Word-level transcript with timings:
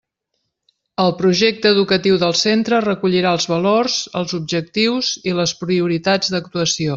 El 1.01 1.11
projecte 1.17 1.73
educatiu 1.75 2.17
del 2.23 2.33
centre 2.43 2.79
recollirà 2.85 3.35
els 3.37 3.47
valors, 3.53 3.99
els 4.23 4.35
objectius 4.39 5.13
i 5.33 5.37
les 5.43 5.55
prioritats 5.63 6.35
d'actuació. 6.37 6.89